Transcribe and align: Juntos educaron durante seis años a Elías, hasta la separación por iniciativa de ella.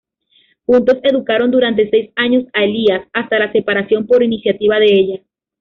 Juntos 0.65 0.97
educaron 1.03 1.51
durante 1.51 1.87
seis 1.91 2.09
años 2.15 2.45
a 2.53 2.63
Elías, 2.63 3.07
hasta 3.13 3.37
la 3.37 3.51
separación 3.51 4.07
por 4.07 4.23
iniciativa 4.23 4.79
de 4.79 4.87
ella. 4.87 5.21